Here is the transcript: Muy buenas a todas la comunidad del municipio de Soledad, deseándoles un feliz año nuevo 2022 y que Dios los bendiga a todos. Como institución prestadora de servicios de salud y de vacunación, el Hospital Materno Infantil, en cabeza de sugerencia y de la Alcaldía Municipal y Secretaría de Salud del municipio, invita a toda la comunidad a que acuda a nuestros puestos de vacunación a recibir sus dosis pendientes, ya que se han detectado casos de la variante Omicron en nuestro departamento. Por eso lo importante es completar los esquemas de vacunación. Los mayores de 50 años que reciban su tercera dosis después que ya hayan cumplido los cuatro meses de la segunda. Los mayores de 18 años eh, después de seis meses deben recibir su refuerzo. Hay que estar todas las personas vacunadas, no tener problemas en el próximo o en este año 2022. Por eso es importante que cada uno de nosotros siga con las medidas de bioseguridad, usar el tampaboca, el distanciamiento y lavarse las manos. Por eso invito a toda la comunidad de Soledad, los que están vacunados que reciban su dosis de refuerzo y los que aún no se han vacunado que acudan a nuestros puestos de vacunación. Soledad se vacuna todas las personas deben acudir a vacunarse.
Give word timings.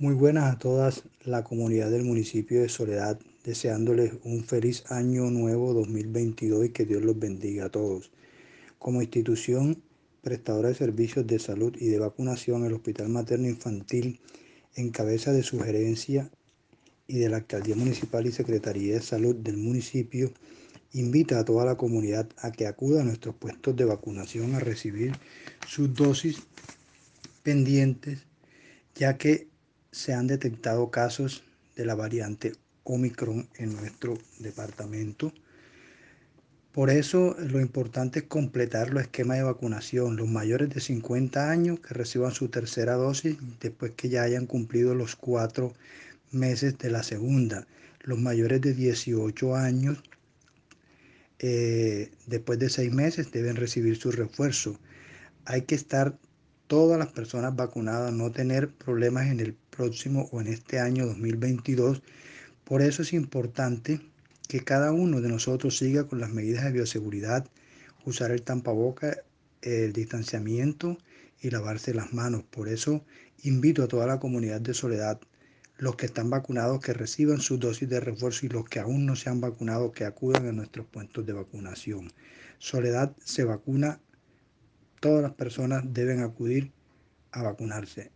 Muy 0.00 0.14
buenas 0.14 0.54
a 0.54 0.58
todas 0.60 1.02
la 1.24 1.42
comunidad 1.42 1.90
del 1.90 2.04
municipio 2.04 2.62
de 2.62 2.68
Soledad, 2.68 3.18
deseándoles 3.42 4.12
un 4.22 4.44
feliz 4.44 4.84
año 4.92 5.28
nuevo 5.28 5.74
2022 5.74 6.66
y 6.66 6.68
que 6.68 6.84
Dios 6.84 7.02
los 7.02 7.18
bendiga 7.18 7.64
a 7.64 7.70
todos. 7.70 8.12
Como 8.78 9.02
institución 9.02 9.82
prestadora 10.22 10.68
de 10.68 10.76
servicios 10.76 11.26
de 11.26 11.40
salud 11.40 11.74
y 11.80 11.88
de 11.88 11.98
vacunación, 11.98 12.64
el 12.64 12.74
Hospital 12.74 13.08
Materno 13.08 13.48
Infantil, 13.48 14.20
en 14.76 14.90
cabeza 14.90 15.32
de 15.32 15.42
sugerencia 15.42 16.30
y 17.08 17.18
de 17.18 17.30
la 17.30 17.38
Alcaldía 17.38 17.74
Municipal 17.74 18.24
y 18.24 18.30
Secretaría 18.30 18.94
de 18.94 19.02
Salud 19.02 19.34
del 19.34 19.56
municipio, 19.56 20.32
invita 20.92 21.40
a 21.40 21.44
toda 21.44 21.64
la 21.64 21.76
comunidad 21.76 22.28
a 22.36 22.52
que 22.52 22.68
acuda 22.68 23.00
a 23.00 23.04
nuestros 23.04 23.34
puestos 23.34 23.74
de 23.74 23.84
vacunación 23.84 24.54
a 24.54 24.60
recibir 24.60 25.16
sus 25.66 25.92
dosis 25.92 26.38
pendientes, 27.42 28.20
ya 28.94 29.18
que 29.18 29.48
se 29.98 30.14
han 30.14 30.28
detectado 30.28 30.92
casos 30.92 31.42
de 31.74 31.84
la 31.84 31.96
variante 31.96 32.52
Omicron 32.84 33.48
en 33.56 33.74
nuestro 33.74 34.16
departamento. 34.38 35.32
Por 36.70 36.88
eso 36.88 37.34
lo 37.40 37.60
importante 37.60 38.20
es 38.20 38.24
completar 38.26 38.90
los 38.90 39.02
esquemas 39.02 39.38
de 39.38 39.42
vacunación. 39.42 40.14
Los 40.14 40.28
mayores 40.28 40.70
de 40.70 40.80
50 40.80 41.50
años 41.50 41.80
que 41.80 41.94
reciban 41.94 42.30
su 42.30 42.48
tercera 42.48 42.94
dosis 42.94 43.38
después 43.58 43.90
que 43.96 44.08
ya 44.08 44.22
hayan 44.22 44.46
cumplido 44.46 44.94
los 44.94 45.16
cuatro 45.16 45.74
meses 46.30 46.78
de 46.78 46.90
la 46.92 47.02
segunda. 47.02 47.66
Los 48.04 48.20
mayores 48.20 48.60
de 48.60 48.74
18 48.74 49.56
años 49.56 50.00
eh, 51.40 52.12
después 52.26 52.60
de 52.60 52.70
seis 52.70 52.92
meses 52.92 53.32
deben 53.32 53.56
recibir 53.56 53.96
su 53.96 54.12
refuerzo. 54.12 54.78
Hay 55.44 55.62
que 55.62 55.74
estar 55.74 56.16
todas 56.68 56.98
las 56.98 57.08
personas 57.08 57.56
vacunadas, 57.56 58.12
no 58.12 58.30
tener 58.30 58.68
problemas 58.68 59.26
en 59.26 59.40
el 59.40 59.54
próximo 59.54 60.28
o 60.30 60.40
en 60.40 60.46
este 60.46 60.78
año 60.78 61.06
2022. 61.06 62.02
Por 62.64 62.82
eso 62.82 63.02
es 63.02 63.12
importante 63.14 64.00
que 64.48 64.60
cada 64.60 64.92
uno 64.92 65.20
de 65.20 65.30
nosotros 65.30 65.78
siga 65.78 66.06
con 66.06 66.20
las 66.20 66.30
medidas 66.30 66.64
de 66.64 66.72
bioseguridad, 66.72 67.48
usar 68.04 68.30
el 68.30 68.42
tampaboca, 68.42 69.16
el 69.62 69.92
distanciamiento 69.92 70.98
y 71.40 71.50
lavarse 71.50 71.94
las 71.94 72.12
manos. 72.12 72.44
Por 72.44 72.68
eso 72.68 73.04
invito 73.42 73.82
a 73.82 73.88
toda 73.88 74.06
la 74.06 74.20
comunidad 74.20 74.60
de 74.60 74.74
Soledad, 74.74 75.20
los 75.78 75.96
que 75.96 76.06
están 76.06 76.28
vacunados 76.28 76.80
que 76.80 76.92
reciban 76.92 77.40
su 77.40 77.56
dosis 77.56 77.88
de 77.88 78.00
refuerzo 78.00 78.44
y 78.44 78.50
los 78.50 78.64
que 78.66 78.80
aún 78.80 79.06
no 79.06 79.16
se 79.16 79.30
han 79.30 79.40
vacunado 79.40 79.92
que 79.92 80.04
acudan 80.04 80.46
a 80.46 80.52
nuestros 80.52 80.86
puestos 80.86 81.24
de 81.24 81.32
vacunación. 81.32 82.12
Soledad 82.58 83.16
se 83.24 83.44
vacuna 83.44 84.00
todas 85.00 85.22
las 85.22 85.34
personas 85.34 85.82
deben 85.86 86.22
acudir 86.22 86.72
a 87.32 87.42
vacunarse. 87.42 88.12